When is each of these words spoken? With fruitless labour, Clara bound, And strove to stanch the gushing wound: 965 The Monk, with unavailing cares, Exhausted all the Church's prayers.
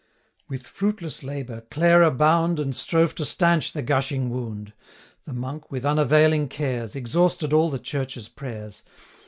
With 0.49 0.65
fruitless 0.65 1.21
labour, 1.21 1.61
Clara 1.69 2.09
bound, 2.09 2.59
And 2.59 2.75
strove 2.75 3.13
to 3.13 3.23
stanch 3.23 3.71
the 3.71 3.83
gushing 3.83 4.31
wound: 4.31 4.73
965 5.27 5.35
The 5.35 5.39
Monk, 5.39 5.71
with 5.71 5.85
unavailing 5.85 6.47
cares, 6.47 6.95
Exhausted 6.95 7.53
all 7.53 7.69
the 7.69 7.77
Church's 7.77 8.27
prayers. 8.27 8.81